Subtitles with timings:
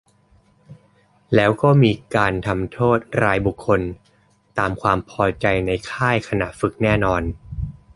[1.35, 1.51] แล้ว
[1.83, 3.81] มีการทำโทษรายบุคคล
[4.57, 7.21] ตามความพอใจในค่ายขณะฝึกแน่นอน